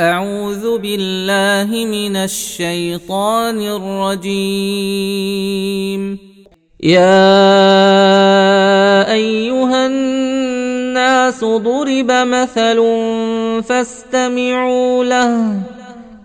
[0.00, 3.58] أعوذ بالله من الشيطان
[4.22, 6.18] الرجيم.
[6.82, 7.42] يا
[9.12, 12.78] أيها الناس ضرب مثل
[13.68, 15.60] فاستمعوا له.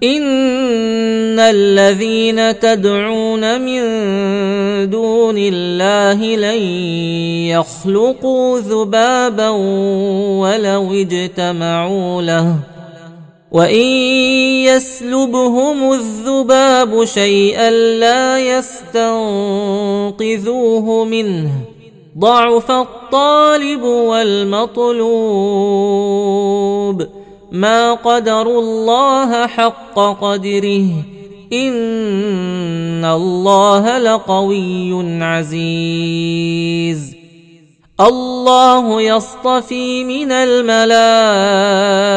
[0.04, 3.82] إن الذين تدعون من
[4.90, 6.62] دون الله لن
[7.50, 9.50] يخلقوا ذبابا
[10.40, 12.73] ولو اجتمعوا له.
[13.54, 13.86] وان
[14.66, 19.46] يسلبهم الذباب شيئا لا يستنقذوه
[21.06, 21.52] منه
[22.20, 25.04] ضعف الطالب والمطلوب
[27.52, 30.90] ما قدروا الله حق قدره
[31.54, 37.14] ان الله لقوي عزيز.
[38.02, 41.93] الله يصطفي من الملائكه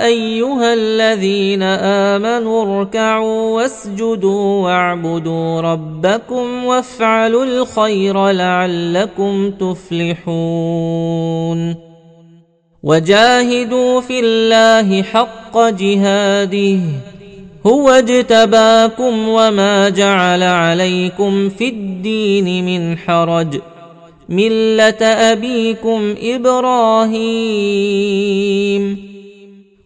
[0.00, 10.32] أيها الذين آمنوا اركعوا واسجدوا واعبدوا ربكم وافعلوا الخير لعلكم تفلحون.
[12.82, 16.78] وجاهدوا في الله حق جهاده.
[17.66, 23.60] هو اجتباكم وما جعل عليكم في الدين من حرج.
[24.28, 27.12] ملة أبيكم إبراهيم.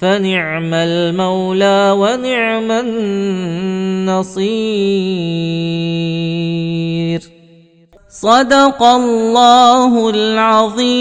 [0.00, 4.40] فنعم المولى ونعم النصير.
[8.08, 10.96] صدق الله العظيم.